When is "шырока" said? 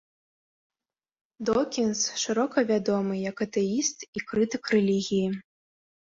2.21-2.57